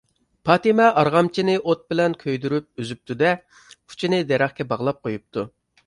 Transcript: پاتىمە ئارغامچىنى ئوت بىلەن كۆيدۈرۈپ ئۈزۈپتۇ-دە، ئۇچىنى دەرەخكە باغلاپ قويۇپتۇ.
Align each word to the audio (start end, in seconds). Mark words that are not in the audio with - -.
پاتىمە 0.49 0.87
ئارغامچىنى 1.01 1.57
ئوت 1.59 1.83
بىلەن 1.95 2.17
كۆيدۈرۈپ 2.25 2.83
ئۈزۈپتۇ-دە، 2.85 3.37
ئۇچىنى 3.71 4.27
دەرەخكە 4.35 4.71
باغلاپ 4.75 5.07
قويۇپتۇ. 5.07 5.51